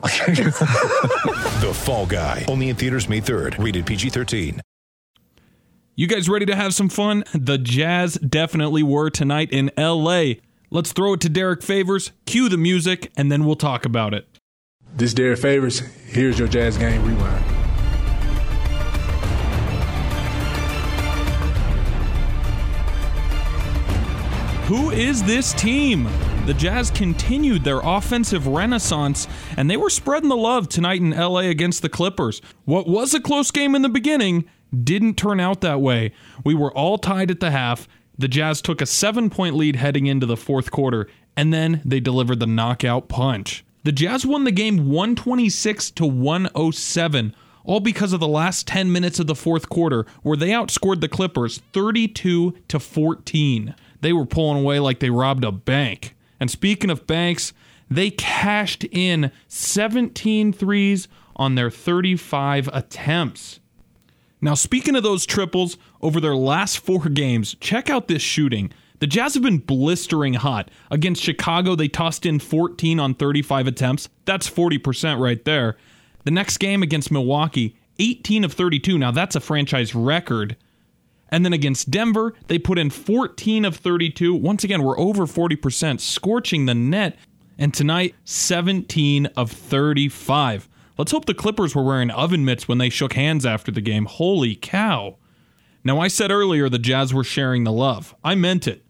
The 1.60 1.72
Fall 1.74 2.06
Guy. 2.06 2.44
Only 2.48 2.70
in 2.70 2.76
theaters 2.76 3.08
May 3.08 3.20
3rd. 3.20 3.62
Rated 3.62 3.84
PG-13. 3.86 4.60
You 5.94 6.06
guys 6.06 6.28
ready 6.28 6.46
to 6.46 6.56
have 6.56 6.72
some 6.72 6.88
fun? 6.88 7.24
The 7.34 7.58
Jazz 7.58 8.14
definitely 8.14 8.82
were 8.82 9.10
tonight 9.10 9.50
in 9.52 9.70
LA. 9.76 10.34
Let's 10.70 10.92
throw 10.92 11.12
it 11.12 11.20
to 11.20 11.28
Derek 11.28 11.62
Favors, 11.62 12.12
cue 12.24 12.48
the 12.48 12.56
music, 12.56 13.12
and 13.16 13.30
then 13.30 13.44
we'll 13.44 13.56
talk 13.56 13.84
about 13.84 14.14
it. 14.14 14.26
This 14.96 15.12
Derek 15.12 15.38
Favors. 15.38 15.80
Here's 16.06 16.38
your 16.38 16.48
Jazz 16.48 16.78
Game 16.78 17.04
Rewind. 17.04 17.44
Who 24.66 24.90
is 24.90 25.22
this 25.24 25.52
team? 25.54 26.08
The 26.50 26.54
Jazz 26.54 26.90
continued 26.90 27.62
their 27.62 27.78
offensive 27.78 28.48
renaissance, 28.48 29.28
and 29.56 29.70
they 29.70 29.76
were 29.76 29.88
spreading 29.88 30.30
the 30.30 30.36
love 30.36 30.68
tonight 30.68 31.00
in 31.00 31.10
LA 31.10 31.42
against 31.42 31.80
the 31.80 31.88
Clippers. 31.88 32.42
What 32.64 32.88
was 32.88 33.14
a 33.14 33.20
close 33.20 33.52
game 33.52 33.76
in 33.76 33.82
the 33.82 33.88
beginning 33.88 34.46
didn't 34.82 35.14
turn 35.14 35.38
out 35.38 35.60
that 35.60 35.80
way. 35.80 36.10
We 36.42 36.56
were 36.56 36.76
all 36.76 36.98
tied 36.98 37.30
at 37.30 37.38
the 37.38 37.52
half. 37.52 37.86
The 38.18 38.26
Jazz 38.26 38.60
took 38.60 38.80
a 38.80 38.86
seven 38.86 39.30
point 39.30 39.54
lead 39.54 39.76
heading 39.76 40.06
into 40.06 40.26
the 40.26 40.36
fourth 40.36 40.72
quarter, 40.72 41.06
and 41.36 41.54
then 41.54 41.82
they 41.84 42.00
delivered 42.00 42.40
the 42.40 42.48
knockout 42.48 43.08
punch. 43.08 43.64
The 43.84 43.92
Jazz 43.92 44.26
won 44.26 44.42
the 44.42 44.50
game 44.50 44.90
126 44.90 45.92
to 45.92 46.04
107, 46.04 47.32
all 47.62 47.78
because 47.78 48.12
of 48.12 48.18
the 48.18 48.26
last 48.26 48.66
10 48.66 48.90
minutes 48.90 49.20
of 49.20 49.28
the 49.28 49.36
fourth 49.36 49.68
quarter, 49.68 50.04
where 50.24 50.36
they 50.36 50.48
outscored 50.48 51.00
the 51.00 51.06
Clippers 51.06 51.62
32 51.72 52.56
to 52.66 52.80
14. 52.80 53.76
They 54.00 54.12
were 54.12 54.26
pulling 54.26 54.64
away 54.64 54.80
like 54.80 54.98
they 54.98 55.10
robbed 55.10 55.44
a 55.44 55.52
bank. 55.52 56.16
And 56.40 56.50
speaking 56.50 56.90
of 56.90 57.06
banks, 57.06 57.52
they 57.90 58.10
cashed 58.10 58.84
in 58.84 59.30
17 59.46 60.52
threes 60.52 61.06
on 61.36 61.54
their 61.54 61.70
35 61.70 62.68
attempts. 62.72 63.60
Now, 64.40 64.54
speaking 64.54 64.96
of 64.96 65.02
those 65.02 65.26
triples 65.26 65.76
over 66.00 66.20
their 66.20 66.36
last 66.36 66.78
four 66.78 67.08
games, 67.08 67.54
check 67.60 67.90
out 67.90 68.08
this 68.08 68.22
shooting. 68.22 68.72
The 69.00 69.06
Jazz 69.06 69.34
have 69.34 69.42
been 69.42 69.58
blistering 69.58 70.34
hot. 70.34 70.70
Against 70.90 71.22
Chicago, 71.22 71.74
they 71.74 71.88
tossed 71.88 72.24
in 72.24 72.38
14 72.38 73.00
on 73.00 73.14
35 73.14 73.66
attempts. 73.66 74.08
That's 74.24 74.48
40% 74.48 75.18
right 75.18 75.44
there. 75.44 75.76
The 76.24 76.30
next 76.30 76.58
game 76.58 76.82
against 76.82 77.10
Milwaukee, 77.10 77.76
18 77.98 78.44
of 78.44 78.52
32. 78.52 78.98
Now, 78.98 79.10
that's 79.10 79.36
a 79.36 79.40
franchise 79.40 79.94
record. 79.94 80.56
And 81.30 81.44
then 81.44 81.52
against 81.52 81.90
Denver, 81.90 82.34
they 82.48 82.58
put 82.58 82.78
in 82.78 82.90
14 82.90 83.64
of 83.64 83.76
32. 83.76 84.34
Once 84.34 84.64
again, 84.64 84.82
we're 84.82 84.98
over 84.98 85.26
40%, 85.26 86.00
scorching 86.00 86.66
the 86.66 86.74
net. 86.74 87.16
And 87.56 87.72
tonight, 87.72 88.14
17 88.24 89.26
of 89.36 89.52
35. 89.52 90.68
Let's 90.98 91.12
hope 91.12 91.26
the 91.26 91.34
Clippers 91.34 91.74
were 91.74 91.84
wearing 91.84 92.10
oven 92.10 92.44
mitts 92.44 92.66
when 92.66 92.78
they 92.78 92.88
shook 92.88 93.12
hands 93.12 93.46
after 93.46 93.70
the 93.70 93.80
game. 93.80 94.06
Holy 94.06 94.56
cow. 94.56 95.16
Now, 95.84 96.00
I 96.00 96.08
said 96.08 96.30
earlier 96.30 96.68
the 96.68 96.78
Jazz 96.78 97.14
were 97.14 97.24
sharing 97.24 97.64
the 97.64 97.72
love. 97.72 98.14
I 98.22 98.34
meant 98.34 98.66
it. 98.66 98.84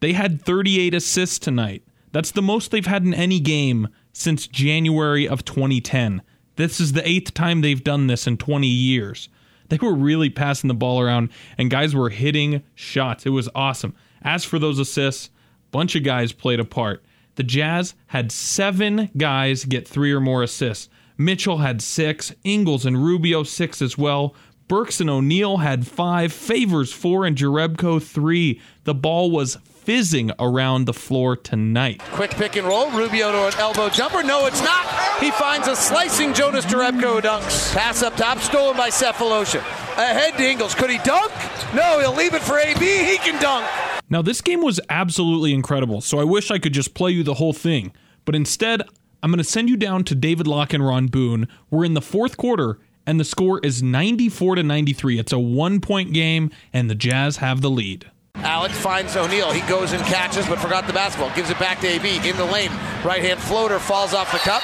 They 0.00 0.12
had 0.12 0.42
38 0.42 0.94
assists 0.94 1.38
tonight. 1.38 1.82
That's 2.12 2.30
the 2.30 2.42
most 2.42 2.70
they've 2.70 2.84
had 2.84 3.04
in 3.04 3.14
any 3.14 3.40
game 3.40 3.88
since 4.12 4.46
January 4.46 5.26
of 5.26 5.44
2010. 5.44 6.22
This 6.56 6.80
is 6.80 6.92
the 6.92 7.08
eighth 7.08 7.34
time 7.34 7.60
they've 7.60 7.82
done 7.82 8.06
this 8.06 8.26
in 8.26 8.36
20 8.36 8.66
years. 8.66 9.28
They 9.68 9.78
were 9.80 9.94
really 9.94 10.30
passing 10.30 10.68
the 10.68 10.74
ball 10.74 11.00
around, 11.00 11.30
and 11.58 11.70
guys 11.70 11.94
were 11.94 12.10
hitting 12.10 12.62
shots. 12.74 13.26
It 13.26 13.30
was 13.30 13.48
awesome. 13.54 13.94
As 14.22 14.44
for 14.44 14.58
those 14.58 14.78
assists, 14.78 15.30
bunch 15.70 15.96
of 15.96 16.02
guys 16.02 16.32
played 16.32 16.60
a 16.60 16.64
part. 16.64 17.04
The 17.36 17.42
Jazz 17.42 17.94
had 18.08 18.30
seven 18.30 19.10
guys 19.16 19.64
get 19.64 19.88
three 19.88 20.12
or 20.12 20.20
more 20.20 20.42
assists. 20.42 20.88
Mitchell 21.16 21.58
had 21.58 21.82
six, 21.82 22.32
Ingles 22.44 22.86
and 22.86 23.02
Rubio 23.02 23.42
six 23.42 23.80
as 23.82 23.98
well. 23.98 24.34
Burks 24.66 25.00
and 25.00 25.10
O'Neale 25.10 25.58
had 25.58 25.86
five, 25.86 26.32
Favors 26.32 26.92
four, 26.92 27.24
and 27.26 27.36
Jerebko 27.36 28.02
three. 28.02 28.60
The 28.84 28.94
ball 28.94 29.30
was 29.30 29.58
fizzing 29.84 30.30
around 30.38 30.86
the 30.86 30.94
floor 30.94 31.36
tonight. 31.36 32.00
Quick 32.12 32.30
pick 32.32 32.56
and 32.56 32.66
roll. 32.66 32.90
Rubio 32.90 33.30
to 33.32 33.46
an 33.46 33.60
elbow 33.60 33.88
jumper. 33.88 34.22
No, 34.22 34.46
it's 34.46 34.62
not. 34.62 34.86
He 35.20 35.30
finds 35.30 35.68
a 35.68 35.76
slicing 35.76 36.32
Jonas 36.32 36.64
Jerebko 36.64 37.20
dunks. 37.20 37.74
Pass 37.74 38.02
up 38.02 38.16
top, 38.16 38.38
stolen 38.38 38.76
by 38.76 38.88
Sefolosha. 38.88 39.58
Ahead 39.96 40.36
to 40.36 40.48
Ingles. 40.50 40.74
Could 40.74 40.90
he 40.90 40.98
dunk? 40.98 41.32
No, 41.74 42.00
he'll 42.00 42.14
leave 42.14 42.34
it 42.34 42.42
for 42.42 42.58
AB. 42.58 42.80
He 42.80 43.18
can 43.18 43.40
dunk. 43.40 43.66
Now, 44.10 44.22
this 44.22 44.40
game 44.40 44.62
was 44.62 44.80
absolutely 44.88 45.52
incredible, 45.54 46.00
so 46.00 46.18
I 46.18 46.24
wish 46.24 46.50
I 46.50 46.58
could 46.58 46.72
just 46.72 46.94
play 46.94 47.10
you 47.10 47.22
the 47.22 47.34
whole 47.34 47.52
thing. 47.52 47.92
But 48.24 48.34
instead, 48.34 48.82
I'm 49.22 49.30
going 49.30 49.38
to 49.38 49.44
send 49.44 49.68
you 49.68 49.76
down 49.76 50.04
to 50.04 50.14
David 50.14 50.46
Locke 50.46 50.72
and 50.72 50.86
Ron 50.86 51.06
Boone. 51.06 51.48
We're 51.70 51.84
in 51.84 51.94
the 51.94 52.02
fourth 52.02 52.36
quarter, 52.36 52.78
and 53.06 53.18
the 53.18 53.24
score 53.24 53.60
is 53.62 53.82
94 53.82 54.56
to 54.56 54.62
93. 54.62 55.18
It's 55.18 55.32
a 55.32 55.38
one 55.38 55.80
point 55.80 56.12
game, 56.12 56.50
and 56.72 56.90
the 56.90 56.94
Jazz 56.94 57.38
have 57.38 57.60
the 57.60 57.70
lead. 57.70 58.10
Alex 58.44 58.78
finds 58.78 59.16
O'Neale. 59.16 59.52
He 59.52 59.66
goes 59.68 59.92
and 59.92 60.02
catches, 60.04 60.46
but 60.46 60.58
forgot 60.58 60.86
the 60.86 60.92
basketball. 60.92 61.34
Gives 61.34 61.50
it 61.50 61.58
back 61.58 61.80
to 61.80 61.86
AB 61.86 62.28
in 62.28 62.36
the 62.36 62.44
lane. 62.44 62.70
Right 63.04 63.22
hand 63.22 63.40
floater 63.40 63.78
falls 63.78 64.12
off 64.12 64.30
the 64.32 64.38
cup. 64.38 64.62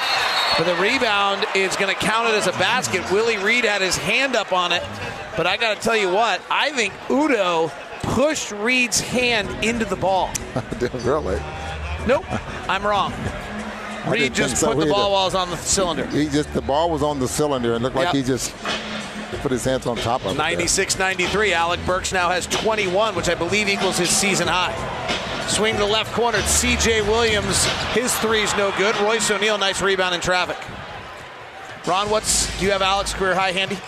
But 0.59 0.65
the 0.65 0.81
rebound 0.81 1.47
is 1.55 1.77
going 1.77 1.95
to 1.95 1.99
count 1.99 2.29
it 2.29 2.35
as 2.35 2.47
a 2.47 2.53
basket. 2.53 3.11
Willie 3.11 3.39
Reed 3.39 3.65
had 3.65 3.81
his 3.81 3.97
hand 3.97 4.37
up 4.37 4.53
on 4.53 4.73
it. 4.73 4.83
But 5.37 5.47
I 5.47 5.57
got 5.57 5.77
to 5.77 5.83
tell 5.83 5.97
you 5.97 6.11
what, 6.11 6.43
I 6.51 6.71
think 6.73 6.93
Udoh 7.09 7.73
pushed 8.03 8.53
Reed's 8.53 9.01
hand 9.01 9.65
into 9.65 9.85
the 9.85 9.97
ball. 9.97 10.31
really? 10.81 11.41
Nope, 12.07 12.25
I'm 12.69 12.85
wrong. 12.85 13.12
Reed 14.07 14.35
just 14.35 14.57
think 14.57 14.59
so 14.59 14.75
put 14.75 14.87
the 14.87 14.93
ball 14.93 15.05
either. 15.05 15.12
while 15.12 15.23
it 15.23 15.27
was 15.27 15.35
on 15.35 15.51
the 15.51 15.57
cylinder. 15.57 16.07
He 16.07 16.29
just 16.29 16.53
the 16.53 16.62
ball 16.62 16.91
was 16.91 17.03
on 17.03 17.19
the 17.19 17.29
cylinder 17.29 17.75
and 17.75 17.83
looked 17.83 17.97
like 17.97 18.15
he 18.15 18.23
just 18.23 18.55
put 19.41 19.53
his 19.53 19.65
hands 19.65 19.87
on 19.87 19.97
top 19.97 20.25
of 20.25 20.37
96 20.37 20.99
93. 20.99 21.53
Alec 21.53 21.81
Burks 21.87 22.12
now 22.12 22.31
has 22.31 22.47
21, 22.47 23.15
which 23.15 23.28
I 23.28 23.34
believe 23.34 23.69
equals 23.69 23.99
his 23.99 24.11
season 24.11 24.49
high. 24.49 24.75
Swing 25.49 25.75
to 25.75 25.81
the 25.81 25.87
left 25.87 26.12
corner. 26.15 26.39
CJ 26.39 27.06
Williams, 27.06 27.65
his 27.93 28.15
three's 28.19 28.56
no 28.56 28.73
good. 28.79 28.97
Royce 29.00 29.31
O'Neale, 29.31 29.59
nice 29.59 29.83
rebound 29.83 30.15
in 30.15 30.21
traffic. 30.21 30.56
Ron, 31.87 32.11
what's 32.11 32.56
do 32.59 32.67
you 32.67 32.73
have 32.73 32.83
Alex 32.83 33.12
career 33.15 33.34
high 33.34 33.53
handy? 33.53 33.79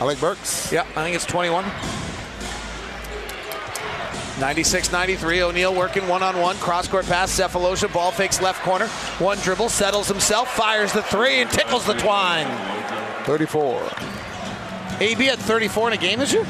Alec 0.00 0.20
Burks. 0.20 0.72
Yeah, 0.72 0.86
I 0.96 1.02
think 1.02 1.16
it's 1.16 1.26
21. 1.26 1.64
96 4.40 4.92
93. 4.92 5.42
O'Neale 5.42 5.74
working 5.74 6.06
one 6.06 6.22
on 6.22 6.38
one. 6.40 6.56
Cross 6.56 6.88
court 6.88 7.06
pass. 7.06 7.36
Sefolosha. 7.36 7.92
Ball 7.92 8.12
fakes 8.12 8.40
left 8.40 8.62
corner. 8.62 8.86
One 9.18 9.38
dribble. 9.38 9.68
Settles 9.68 10.06
himself. 10.06 10.54
Fires 10.54 10.92
the 10.92 11.02
three 11.02 11.40
and 11.40 11.50
tickles 11.50 11.84
the 11.84 11.94
twine. 11.94 12.46
34. 13.24 13.82
AB 15.00 15.28
at 15.28 15.38
34 15.38 15.88
in 15.88 15.92
a 15.94 15.96
game 15.96 16.18
this 16.18 16.32
year? 16.32 16.46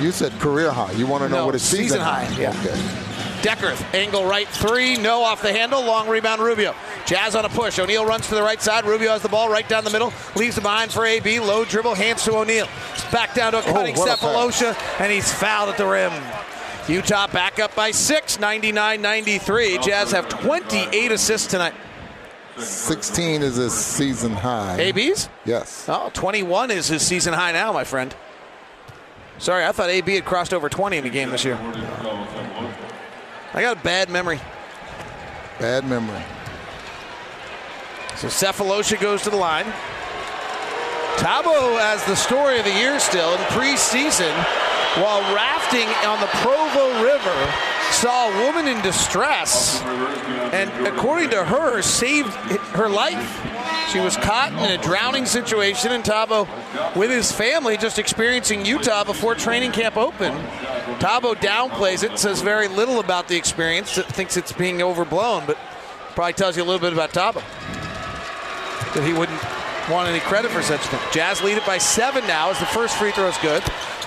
You 0.00 0.12
said 0.12 0.32
career 0.38 0.70
high. 0.70 0.92
You 0.92 1.06
want 1.06 1.24
to 1.24 1.28
know 1.28 1.38
No, 1.38 1.46
what 1.46 1.54
his 1.54 1.62
season, 1.62 1.84
season 1.84 2.00
high, 2.00 2.28
yeah. 2.38 2.50
Okay. 2.60 3.04
Deckerth, 3.42 3.94
angle 3.94 4.24
right 4.24 4.48
three, 4.48 4.96
no 4.96 5.22
off 5.22 5.42
the 5.42 5.52
handle, 5.52 5.80
long 5.82 6.08
rebound 6.08 6.42
Rubio. 6.42 6.74
Jazz 7.06 7.36
on 7.36 7.44
a 7.44 7.48
push. 7.48 7.78
O'Neale 7.78 8.04
runs 8.04 8.28
to 8.28 8.34
the 8.34 8.42
right 8.42 8.60
side. 8.60 8.84
Rubio 8.84 9.10
has 9.10 9.22
the 9.22 9.28
ball 9.28 9.48
right 9.48 9.68
down 9.68 9.84
the 9.84 9.90
middle, 9.90 10.12
leaves 10.34 10.58
it 10.58 10.62
behind 10.62 10.92
for 10.92 11.04
AB. 11.04 11.38
Low 11.40 11.64
dribble, 11.64 11.94
hands 11.94 12.24
to 12.24 12.36
O'Neale. 12.36 12.68
Back 13.12 13.34
down 13.34 13.52
to 13.52 13.60
a 13.60 13.62
cutting 13.62 13.96
what 13.96 14.08
a 14.08 14.12
Sefolosha, 14.20 14.76
and 15.00 15.12
he's 15.12 15.32
fouled 15.32 15.68
at 15.70 15.76
the 15.76 15.86
rim. 15.86 16.12
Utah 16.88 17.26
back 17.28 17.58
up 17.60 17.74
by 17.76 17.90
six, 17.90 18.40
99 18.40 19.00
93. 19.02 19.78
Jazz 19.78 20.10
have 20.12 20.28
28 20.28 21.12
assists 21.12 21.46
tonight. 21.46 21.74
16 22.60 23.42
is 23.42 23.56
his 23.56 23.72
season 23.72 24.32
high. 24.32 24.80
AB's? 24.80 25.28
Yes. 25.44 25.86
Oh, 25.88 26.10
21 26.12 26.70
is 26.70 26.88
his 26.88 27.02
season 27.02 27.32
high 27.34 27.52
now, 27.52 27.72
my 27.72 27.84
friend. 27.84 28.14
Sorry, 29.38 29.64
I 29.64 29.72
thought 29.72 29.88
AB 29.90 30.14
had 30.14 30.24
crossed 30.24 30.52
over 30.52 30.68
20 30.68 30.96
in 30.96 31.06
a 31.06 31.10
game 31.10 31.30
this 31.30 31.44
year. 31.44 31.56
I 33.54 33.62
got 33.62 33.78
a 33.78 33.80
bad 33.80 34.10
memory. 34.10 34.40
Bad 35.58 35.84
memory. 35.86 36.22
So 38.16 38.26
Sefolosha 38.28 39.00
goes 39.00 39.22
to 39.22 39.30
the 39.30 39.36
line. 39.36 39.66
Thabo 41.16 41.78
as 41.80 42.04
the 42.04 42.14
story 42.16 42.58
of 42.58 42.64
the 42.64 42.72
year 42.74 42.98
still 43.00 43.32
in 43.32 43.38
preseason. 43.50 44.34
while 44.96 45.20
rafting 45.34 45.86
on 46.08 46.18
the 46.20 46.26
Provo 46.42 47.04
River 47.04 47.38
saw 47.90 48.30
a 48.30 48.44
woman 48.44 48.68
in 48.68 48.80
distress 48.82 49.82
and, 50.52 50.86
according 50.86 51.30
to 51.30 51.44
her, 51.44 51.82
saved 51.82 52.32
her 52.74 52.88
life. 52.88 53.44
She 53.92 54.00
was 54.00 54.16
caught 54.16 54.52
in 54.52 54.78
a 54.78 54.82
drowning 54.82 55.26
situation 55.26 55.92
in 55.92 56.02
Thabo 56.02 56.46
with 56.94 57.10
his 57.10 57.32
family 57.32 57.76
just 57.76 57.98
experiencing 57.98 58.64
Utah 58.64 59.04
before 59.04 59.34
training 59.34 59.72
camp 59.72 59.96
opened. 59.96 60.36
Thabo 61.00 61.34
downplays 61.34 62.02
it, 62.02 62.18
says 62.18 62.42
very 62.42 62.68
little 62.68 63.00
about 63.00 63.28
the 63.28 63.36
experience, 63.36 63.92
thinks 63.92 64.36
it's 64.36 64.52
being 64.52 64.82
overblown, 64.82 65.44
but 65.46 65.58
probably 66.14 66.34
tells 66.34 66.56
you 66.56 66.62
a 66.62 66.66
little 66.66 66.80
bit 66.80 66.92
about 66.92 67.10
Thabo. 67.10 67.42
That 68.94 69.04
he 69.06 69.12
wouldn't 69.12 69.42
want 69.90 70.08
any 70.08 70.20
credit 70.20 70.50
for 70.50 70.62
such 70.62 70.80
thing. 70.80 71.00
Jazz 71.12 71.42
lead 71.42 71.56
it 71.56 71.64
by 71.64 71.78
seven 71.78 72.26
now 72.26 72.50
as 72.50 72.58
the 72.58 72.66
first 72.66 72.96
free 72.96 73.10
throw 73.10 73.28
is 73.28 73.38
good 73.38 73.62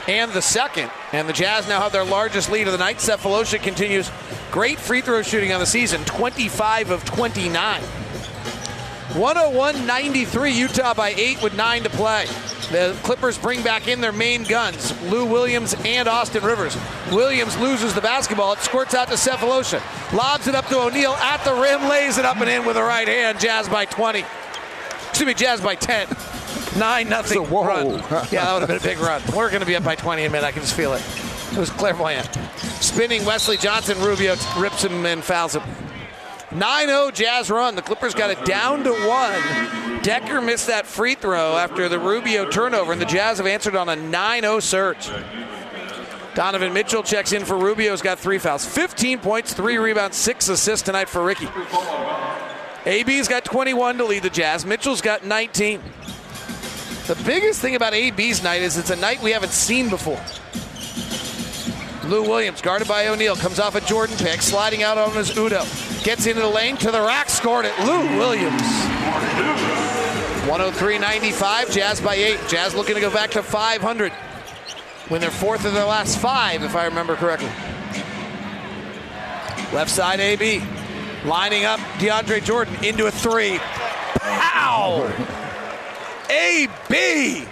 and 0.08 0.32
the 0.32 0.42
second. 0.42 0.90
And 1.12 1.28
the 1.28 1.34
Jazz 1.34 1.68
now 1.68 1.82
have 1.82 1.92
their 1.92 2.04
largest 2.04 2.52
lead 2.52 2.68
of 2.68 2.74
the 2.74 2.78
night. 2.78 2.98
Sefolosha 2.98 3.62
continues 3.62 4.12
great 4.52 4.80
free 4.80 5.02
throw 5.02 5.22
shooting 5.22 5.54
on 5.54 5.60
the 5.60 5.66
season, 5.66 6.04
25 6.06 6.92
of 6.92 7.06
29. 7.06 7.82
101-93, 9.12 10.56
Utah 10.56 10.94
by 10.94 11.10
eight 11.10 11.42
with 11.44 11.54
nine 11.56 11.84
to 11.84 11.90
play. 11.90 12.26
The 12.72 12.98
Clippers 13.04 13.38
bring 13.38 13.62
back 13.62 13.90
in 13.90 14.00
their 14.00 14.14
main 14.14 14.44
guns, 14.44 14.94
Lou 15.04 15.26
Williams 15.26 15.76
and 15.84 16.08
Austin 16.08 16.42
Rivers. 16.46 16.78
Williams 17.12 17.58
loses 17.58 17.94
the 17.94 18.00
basketball. 18.00 18.54
It 18.54 18.60
squirts 18.60 18.94
out 18.94 19.10
to 19.10 19.16
Sefolosha. 19.16 19.82
Lobs 20.14 20.48
it 20.48 20.56
up 20.56 20.68
to 20.68 20.80
O'Neale 20.80 21.12
at 21.16 21.44
the 21.44 21.54
rim, 21.54 21.90
lays 21.90 22.18
it 22.18 22.24
up 22.24 22.38
and 22.38 22.50
in 22.50 22.66
with 22.66 22.78
the 22.78 22.84
right 22.84 23.08
hand. 23.08 23.42
Jazz 23.42 23.68
by 23.68 23.84
20. 23.84 24.24
Excuse 25.10 25.28
me, 25.28 25.34
Jazz 25.34 25.60
by 25.60 25.76
10. 25.76 26.08
9 26.78 27.10
nothing 27.10 27.44
Whoa. 27.44 27.66
run. 27.66 27.88
Yeah, 28.32 28.46
that 28.46 28.54
would 28.54 28.60
have 28.62 28.68
been 28.68 28.78
a 28.78 28.96
big 28.96 29.00
run. 29.00 29.22
We're 29.36 29.50
going 29.50 29.62
to 29.62 29.66
be 29.66 29.76
up 29.76 29.84
by 29.84 29.96
20 29.96 30.24
in 30.24 30.30
a 30.30 30.32
minute. 30.32 30.46
I 30.46 30.52
can 30.52 30.62
just 30.62 30.76
feel 30.76 30.94
it. 30.94 31.04
It 31.52 31.58
was 31.58 31.70
clairvoyant. 31.70 32.30
Spinning 32.80 33.26
Wesley 33.26 33.58
Johnson, 33.58 34.00
Rubio 34.00 34.36
rips 34.58 34.84
him 34.84 35.06
and 35.06 35.24
fouls 35.24 35.56
him. 35.56 35.64
9-0 36.52 37.14
Jazz 37.14 37.50
run. 37.50 37.76
The 37.76 37.82
Clippers 37.82 38.14
got 38.14 38.30
it 38.30 38.44
down 38.46 38.84
to 38.84 38.92
one. 38.92 39.42
Dekker 40.02 40.44
missed 40.44 40.68
that 40.68 40.86
free 40.86 41.16
throw 41.16 41.58
after 41.58 41.88
the 41.88 42.00
Rubio 42.00 42.50
turnover, 42.50 42.92
and 42.92 43.02
the 43.02 43.06
Jazz 43.06 43.38
have 43.38 43.48
answered 43.48 43.76
on 43.76 43.88
a 43.90 43.96
9-0 43.96 44.62
surge. 44.62 45.10
Donovan 46.34 46.74
Mitchell 46.74 47.04
checks 47.04 47.34
in 47.34 47.44
for 47.44 47.58
Rubio. 47.58 47.92
He's 47.92 48.02
got 48.02 48.18
three 48.18 48.38
fouls. 48.38 48.66
15 48.66 49.20
points, 49.20 49.54
three 49.54 49.78
rebounds, 49.78 50.18
six 50.18 50.48
assists 50.48 50.86
tonight 50.86 51.10
for 51.10 51.24
Ricky. 51.24 51.48
AB's 52.86 53.28
got 53.28 53.46
21 53.46 53.98
to 53.98 54.06
lead 54.06 54.24
the 54.24 54.30
Jazz. 54.30 54.66
Mitchell's 54.66 55.02
got 55.02 55.26
19. 55.26 55.82
The 57.12 57.24
biggest 57.26 57.60
thing 57.60 57.76
about 57.76 57.94
AB's 57.94 58.42
night 58.42 58.62
is 58.62 58.78
it's 58.78 58.90
a 58.90 58.96
night 58.96 59.22
we 59.22 59.32
haven't 59.32 59.52
seen 59.52 59.90
before. 59.90 60.22
Lou 62.10 62.22
Williams, 62.22 62.62
guarded 62.62 62.88
by 62.88 63.08
O'Neale, 63.08 63.36
comes 63.36 63.60
off 63.60 63.76
a 63.76 63.82
Jordan 63.82 64.16
pick, 64.16 64.42
sliding 64.42 64.82
out 64.82 64.98
on 64.98 65.12
his 65.12 65.32
Udoh. 65.32 66.06
Gets 66.06 66.26
into 66.26 66.40
the 66.40 66.48
lane 66.48 66.78
to 66.78 66.90
the 66.90 67.02
rack, 67.02 67.30
scored 67.30 67.66
it. 67.66 67.78
Lou 67.80 68.18
Williams. 68.18 68.62
103.95, 70.48 71.74
Jazz 71.74 72.00
by 72.00 72.16
eight. 72.16 72.40
Jazz 72.48 72.76
looking 72.76 72.96
to 72.96 73.02
go 73.02 73.12
back 73.12 73.32
to 73.32 73.44
500. 73.44 74.14
Win 75.10 75.20
their 75.20 75.32
fourth 75.32 75.66
of 75.66 75.74
their 75.74 75.84
last 75.84 76.18
five, 76.18 76.64
if 76.64 76.78
I 76.78 76.86
remember 76.86 77.18
correctly. 77.18 77.50
Left 79.76 79.92
side 79.92 80.22
AB. 80.22 80.64
Lining 81.26 81.66
up 81.66 81.82
DeAndre 82.00 82.42
Jordan 82.42 82.74
into 82.86 83.08
a 83.08 83.12
three. 83.12 83.60
Pow! 84.16 85.41
AB! 86.32 87.46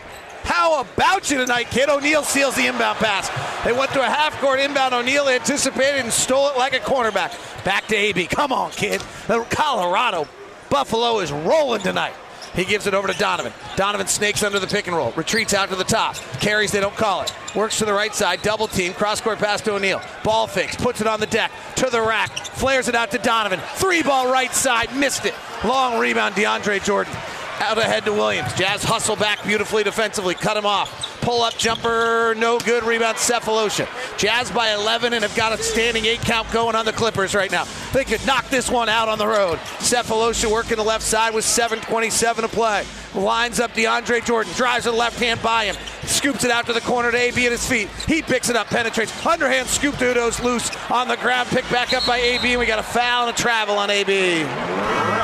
How 0.44 0.82
about 0.82 1.30
you 1.30 1.38
tonight, 1.38 1.70
kid? 1.70 1.90
O'Neale 1.90 2.24
seals 2.24 2.56
the 2.56 2.66
inbound 2.66 2.98
pass. 2.98 3.30
They 3.64 3.74
went 3.74 3.92
to 3.92 4.02
a 4.02 4.06
half 4.06 4.40
court 4.40 4.60
inbound. 4.60 4.94
O'Neale 4.94 5.28
anticipated 5.28 6.00
and 6.00 6.12
stole 6.12 6.50
it 6.50 6.58
like 6.58 6.74
a 6.74 6.80
cornerback. 6.80 7.64
Back 7.66 7.88
to 7.88 7.96
AB. 7.96 8.28
Come 8.28 8.52
on, 8.52 8.72
kid. 8.72 9.02
Colorado 9.50 10.28
Buffalo 10.70 11.20
is 11.20 11.32
rolling 11.32 11.82
tonight. 11.82 12.14
He 12.56 12.66
gives 12.66 12.88
it 12.88 12.94
over 12.94 13.08
to 13.08 13.18
Donovan. 13.18 13.54
Donovan 13.76 14.08
snakes 14.08 14.44
under 14.44 14.60
the 14.60 14.68
pick 14.68 14.88
and 14.88 14.96
roll. 14.96 15.12
Retreats 15.12 15.54
out 15.54 15.70
to 15.70 15.76
the 15.76 15.84
top. 15.84 16.16
Carries, 16.40 16.72
they 16.72 16.80
don't 16.80 16.96
call 16.96 17.22
it. 17.22 17.34
Works 17.56 17.78
to 17.80 17.86
the 17.86 17.94
right 17.94 18.14
side. 18.14 18.42
Double 18.42 18.68
team. 18.68 18.94
Cross 18.94 19.22
court 19.22 19.40
pass 19.40 19.62
to 19.62 19.74
O'Neale. 19.74 20.02
Ball 20.24 20.48
fakes. 20.48 20.76
Puts 20.76 21.00
it 21.00 21.08
on 21.08 21.20
the 21.20 21.28
deck. 21.28 21.52
To 21.76 21.90
the 21.90 22.02
rack. 22.02 22.36
Flares 22.38 22.88
it 22.88 22.96
out 22.96 23.12
to 23.12 23.18
Donovan. 23.20 23.60
Three 23.76 24.02
ball 24.02 24.32
right 24.32 24.54
side. 24.54 24.96
Missed 24.96 25.26
it. 25.26 25.36
Long 25.64 26.00
rebound. 26.00 26.36
DeAndre 26.36 26.84
Jordan. 26.84 27.14
Out 27.60 27.78
ahead 27.78 28.06
to 28.06 28.14
Williams. 28.14 28.54
Jazz 28.54 28.84
hustle 28.84 29.18
back 29.18 29.44
beautifully 29.44 29.84
defensively. 29.84 30.34
Cut 30.34 30.56
him 30.56 30.66
off. 30.66 31.20
Pull 31.22 31.42
up 31.42 31.58
jumper. 31.58 32.34
No 32.38 32.58
good. 32.58 32.84
Rebound 32.84 33.18
Sefolosha. 33.18 33.88
Jazz 34.18 34.50
by 34.50 34.72
11 34.72 35.14
and 35.14 35.24
have 35.24 35.36
got 35.36 35.52
a 35.52 35.62
standing 35.62 36.06
eight 36.06 36.22
count 36.22 36.50
going 36.52 36.76
on 36.76 36.86
the 36.86 36.94
Clippers 36.94 37.36
right 37.36 37.52
now. 37.52 37.66
They 37.92 38.06
could 38.06 38.26
knock 38.26 38.48
this 38.50 38.72
one 38.72 38.88
out 38.88 39.10
on 39.10 39.18
the 39.18 39.28
road. 39.28 39.58
Sefolosha 39.80 40.50
working 40.50 40.78
the 40.78 40.84
left 40.84 41.04
side 41.04 41.34
with 41.34 41.44
7.27 41.44 42.36
to 42.38 42.48
play. 42.48 42.86
Lines 43.14 43.60
up 43.60 43.72
DeAndre 43.74 44.24
Jordan. 44.24 44.54
Drives 44.54 44.86
the 44.86 44.92
left 44.94 45.20
hand 45.20 45.42
by 45.42 45.66
him. 45.66 45.76
Scoops 46.04 46.46
it 46.46 46.52
out 46.52 46.66
to 46.68 46.74
the 46.74 46.82
corner 46.82 47.12
to 47.12 47.18
AB 47.18 47.46
at 47.46 47.52
his 47.52 47.68
feet. 47.68 47.90
He 48.08 48.22
picks 48.22 48.50
it 48.50 48.56
up. 48.56 48.68
Penetrates. 48.68 49.26
Underhand 49.26 49.68
scoop 49.68 49.98
to 49.98 50.06
Udoh's 50.06 50.40
loose 50.42 50.72
on 50.90 51.10
the 51.10 51.18
ground. 51.18 51.50
Picked 51.50 51.70
back 51.72 51.92
up 51.92 52.06
by 52.06 52.18
AB. 52.20 52.52
And 52.52 52.60
we 52.60 52.66
got 52.66 52.80
a 52.80 52.84
foul 52.84 53.28
and 53.28 53.38
a 53.38 53.38
travel 53.38 53.78
on 53.78 53.90
AB. 53.90 54.44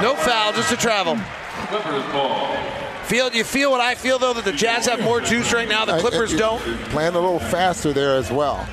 No 0.01 0.15
foul, 0.15 0.51
just 0.51 0.73
a 0.73 0.77
travel. 0.77 1.17
Feel 3.05 3.31
you 3.33 3.43
feel 3.43 3.69
what 3.71 3.81
I 3.81 3.93
feel 3.95 4.17
though 4.17 4.33
that 4.33 4.45
the 4.45 4.51
Jazz 4.51 4.87
have 4.87 4.99
more 5.01 5.21
juice 5.21 5.53
right 5.53 5.67
now. 5.69 5.85
The 5.85 5.99
Clippers 5.99 6.31
I- 6.33 6.35
I- 6.35 6.39
don't. 6.39 6.61
Playing 6.89 7.15
a 7.15 7.19
little 7.19 7.39
faster 7.39 7.93
there 7.93 8.15
as 8.15 8.31
well. 8.31 8.65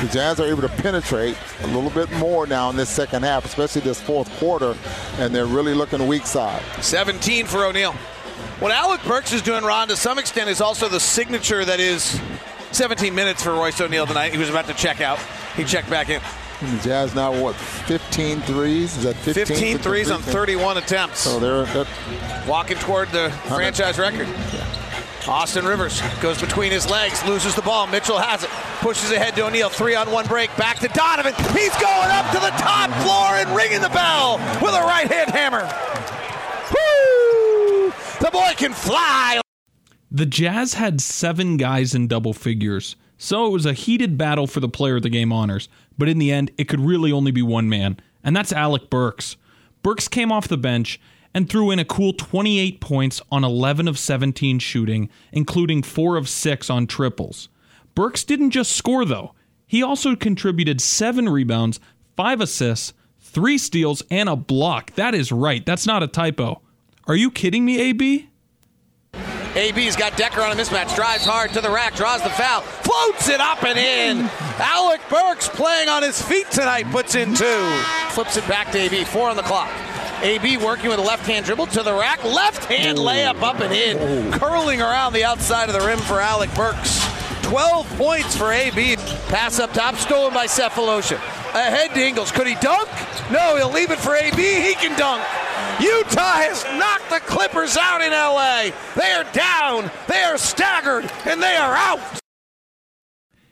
The 0.00 0.06
Jazz 0.08 0.38
are 0.40 0.46
able 0.46 0.62
to 0.62 0.68
penetrate 0.68 1.36
a 1.62 1.66
little 1.66 1.90
bit 1.90 2.10
more 2.12 2.46
now 2.46 2.70
in 2.70 2.76
this 2.76 2.88
second 2.88 3.24
half, 3.24 3.44
especially 3.44 3.80
this 3.80 4.00
fourth 4.00 4.30
quarter, 4.38 4.76
and 5.18 5.34
they're 5.34 5.46
really 5.46 5.74
looking 5.74 6.06
weak 6.06 6.26
side. 6.26 6.62
17 6.80 7.46
for 7.46 7.64
O'Neale. 7.64 7.94
What 8.60 8.70
Alec 8.72 9.02
Burks 9.04 9.32
is 9.32 9.42
doing, 9.42 9.64
Ron, 9.64 9.88
to 9.88 9.96
some 9.96 10.18
extent, 10.18 10.48
is 10.48 10.60
also 10.60 10.88
the 10.88 11.00
signature 11.00 11.64
that 11.64 11.80
is 11.80 12.18
17 12.70 13.14
minutes 13.14 13.42
for 13.42 13.52
Royce 13.52 13.80
O'Neale 13.80 14.06
tonight. 14.06 14.32
He 14.32 14.38
was 14.38 14.48
about 14.48 14.66
to 14.68 14.74
check 14.74 15.00
out. 15.00 15.18
He 15.56 15.64
checked 15.64 15.90
back 15.90 16.08
in. 16.08 16.20
And 16.60 16.78
the 16.78 16.82
Jazz 16.82 17.14
now 17.14 17.40
what 17.40 17.54
15 17.54 18.40
threes? 18.40 18.96
Is 18.96 19.04
that 19.04 19.14
15, 19.16 19.46
15 19.46 19.78
threes 19.78 20.10
on 20.10 20.20
31 20.20 20.78
attempts. 20.78 21.20
So 21.20 21.38
they're, 21.38 21.64
they're 21.66 21.86
Walking 22.48 22.78
toward 22.78 23.10
the 23.10 23.30
franchise 23.46 23.98
record. 23.98 24.26
Austin 25.28 25.66
Rivers 25.66 26.00
goes 26.22 26.40
between 26.40 26.72
his 26.72 26.88
legs, 26.88 27.22
loses 27.26 27.54
the 27.54 27.60
ball. 27.62 27.86
Mitchell 27.86 28.18
has 28.18 28.42
it, 28.42 28.50
pushes 28.80 29.10
ahead 29.10 29.36
to 29.36 29.46
O'Neale. 29.46 29.68
Three 29.68 29.94
on 29.94 30.10
one 30.10 30.26
break, 30.26 30.54
back 30.56 30.78
to 30.78 30.88
Donovan. 30.88 31.34
He's 31.54 31.76
going 31.76 32.10
up 32.10 32.26
to 32.30 32.40
the 32.40 32.50
top 32.56 32.90
floor 33.02 33.36
and 33.36 33.54
ringing 33.54 33.82
the 33.82 33.90
bell 33.90 34.38
with 34.62 34.74
a 34.74 34.80
right 34.80 35.06
hand 35.06 35.30
hammer. 35.30 35.64
Woo! 36.70 37.92
The 38.20 38.30
boy 38.32 38.52
can 38.56 38.72
fly. 38.72 39.40
The 40.10 40.26
Jazz 40.26 40.74
had 40.74 41.02
seven 41.02 41.58
guys 41.58 41.94
in 41.94 42.08
double 42.08 42.32
figures, 42.32 42.96
so 43.18 43.46
it 43.46 43.50
was 43.50 43.66
a 43.66 43.72
heated 43.74 44.16
battle 44.16 44.46
for 44.46 44.60
the 44.60 44.68
player 44.68 44.96
of 44.96 45.02
the 45.02 45.10
game 45.10 45.32
honors. 45.32 45.68
But 45.98 46.08
in 46.08 46.18
the 46.18 46.32
end, 46.32 46.50
it 46.56 46.68
could 46.68 46.80
really 46.80 47.12
only 47.12 47.32
be 47.32 47.42
one 47.42 47.68
man, 47.68 47.98
and 48.24 48.34
that's 48.34 48.52
Alec 48.52 48.88
Burks. 48.88 49.36
Burks 49.82 50.08
came 50.08 50.32
off 50.32 50.48
the 50.48 50.56
bench 50.56 51.00
and 51.34 51.48
threw 51.48 51.70
in 51.70 51.78
a 51.78 51.84
cool 51.84 52.12
28 52.12 52.80
points 52.80 53.20
on 53.30 53.44
11 53.44 53.86
of 53.86 53.98
17 53.98 54.58
shooting, 54.58 55.10
including 55.32 55.82
4 55.82 56.16
of 56.16 56.28
6 56.28 56.70
on 56.70 56.86
triples. 56.86 57.48
Burks 57.94 58.24
didn't 58.24 58.50
just 58.50 58.72
score, 58.72 59.04
though. 59.04 59.34
He 59.66 59.82
also 59.82 60.16
contributed 60.16 60.80
7 60.80 61.28
rebounds, 61.28 61.80
5 62.16 62.40
assists, 62.40 62.94
3 63.20 63.58
steals, 63.58 64.02
and 64.10 64.28
a 64.28 64.36
block. 64.36 64.94
That 64.94 65.14
is 65.14 65.30
right. 65.30 65.64
That's 65.66 65.86
not 65.86 66.02
a 66.02 66.06
typo. 66.06 66.62
Are 67.06 67.16
you 67.16 67.30
kidding 67.30 67.64
me, 67.64 67.80
AB? 67.80 68.28
AB's 69.56 69.96
got 69.96 70.12
Dekker 70.12 70.44
on 70.44 70.52
a 70.52 70.60
mismatch. 70.60 70.94
Drives 70.94 71.24
hard 71.24 71.52
to 71.52 71.60
the 71.60 71.70
rack. 71.70 71.94
Draws 71.94 72.22
the 72.22 72.30
foul. 72.30 72.60
Floats 72.60 73.28
it 73.28 73.40
up 73.40 73.62
and 73.64 73.78
in. 73.78 74.28
Alec 74.58 75.00
Burks 75.08 75.48
playing 75.48 75.88
on 75.88 76.02
his 76.02 76.20
feet 76.20 76.50
tonight. 76.50 76.86
Puts 76.90 77.14
in 77.14 77.34
two. 77.34 77.80
Flips 78.10 78.36
it 78.36 78.46
back 78.46 78.70
to 78.72 78.78
AB. 78.78 79.04
Four 79.04 79.30
on 79.30 79.36
the 79.36 79.42
clock. 79.42 79.70
AB 80.22 80.56
working 80.58 80.90
with 80.90 80.98
a 80.98 81.02
left 81.02 81.26
hand 81.26 81.46
dribble 81.46 81.66
to 81.68 81.82
the 81.82 81.92
rack. 81.92 82.22
Left 82.24 82.64
hand 82.64 82.98
layup 82.98 83.42
up 83.42 83.60
and 83.60 83.72
in. 83.72 84.32
Curling 84.32 84.80
around 84.80 85.12
the 85.12 85.24
outside 85.24 85.68
of 85.68 85.80
the 85.80 85.86
rim 85.86 85.98
for 85.98 86.20
Alec 86.20 86.52
Burks. 86.54 87.04
12 87.42 87.88
points 87.96 88.36
for 88.36 88.52
AB. 88.52 88.96
Pass 89.28 89.58
up 89.58 89.72
top. 89.72 89.94
Stolen 89.96 90.34
by 90.34 90.46
Sefolosha. 90.46 91.16
Ahead 91.54 91.94
to 91.94 92.06
Ingles. 92.06 92.30
Could 92.30 92.46
he 92.46 92.54
dunk? 92.56 92.88
No, 93.30 93.56
he'll 93.56 93.72
leave 93.72 93.90
it 93.90 93.98
for 93.98 94.14
AB. 94.14 94.36
He 94.36 94.74
can 94.74 94.96
dunk. 94.98 95.22
Utah 95.80 96.38
has 96.38 96.64
knocked 96.76 97.08
the 97.08 97.20
Clippers 97.20 97.76
out 97.76 98.00
in 98.02 98.10
LA. 98.10 98.70
They 98.96 99.12
are 99.12 99.24
down, 99.32 99.90
they 100.08 100.22
are 100.22 100.36
staggered, 100.36 101.10
and 101.24 101.40
they 101.40 101.54
are 101.54 101.74
out. 101.74 102.00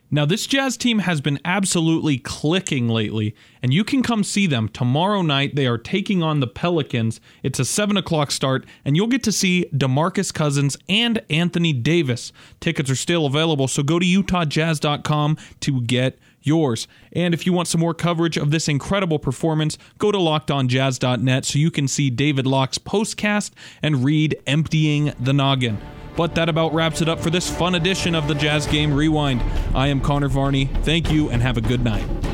Now, 0.08 0.24
this 0.24 0.46
Jazz 0.46 0.76
team 0.76 1.00
has 1.00 1.20
been 1.20 1.40
absolutely 1.44 2.18
clicking 2.18 2.88
lately, 2.88 3.34
and 3.60 3.74
you 3.74 3.82
can 3.82 4.02
come 4.02 4.22
see 4.22 4.46
them 4.46 4.68
tomorrow 4.68 5.20
night. 5.22 5.56
They 5.56 5.66
are 5.66 5.78
taking 5.78 6.22
on 6.22 6.38
the 6.38 6.46
Pelicans. 6.46 7.20
It's 7.42 7.58
a 7.58 7.64
7 7.64 7.96
o'clock 7.96 8.30
start, 8.30 8.64
and 8.84 8.96
you'll 8.96 9.08
get 9.08 9.24
to 9.24 9.32
see 9.32 9.66
Demarcus 9.74 10.32
Cousins 10.32 10.76
and 10.88 11.20
Anthony 11.28 11.72
Davis. 11.72 12.32
Tickets 12.60 12.88
are 12.88 12.96
still 12.96 13.26
available, 13.26 13.66
so 13.66 13.82
go 13.82 13.98
to 13.98 14.06
UtahJazz.com 14.06 15.38
to 15.60 15.80
get 15.82 16.18
yours. 16.46 16.88
And 17.12 17.34
if 17.34 17.46
you 17.46 17.52
want 17.52 17.68
some 17.68 17.80
more 17.80 17.94
coverage 17.94 18.36
of 18.36 18.50
this 18.50 18.68
incredible 18.68 19.18
performance, 19.18 19.78
go 19.98 20.12
to 20.12 20.18
lockedonjazz.net 20.18 21.44
so 21.44 21.58
you 21.58 21.70
can 21.70 21.88
see 21.88 22.10
David 22.10 22.46
Locke's 22.46 22.78
postcast 22.78 23.52
and 23.82 24.04
read 24.04 24.36
Emptying 24.46 25.12
the 25.18 25.32
Noggin. 25.32 25.78
But 26.16 26.34
that 26.34 26.48
about 26.48 26.72
wraps 26.72 27.02
it 27.02 27.08
up 27.08 27.20
for 27.20 27.30
this 27.30 27.50
fun 27.50 27.74
edition 27.74 28.14
of 28.14 28.26
the 28.26 28.34
Jazz 28.34 28.66
Game 28.66 28.94
Rewind. 28.94 29.42
I 29.74 29.88
am 29.88 30.00
Connor 30.00 30.28
Varney. 30.28 30.66
Thank 30.82 31.12
you 31.12 31.28
and 31.30 31.42
have 31.42 31.58
a 31.58 31.60
good 31.60 31.84
night. 31.84 32.25